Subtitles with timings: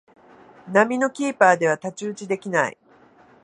[0.67, 2.77] 並みのキーパーでは太刀打ちできない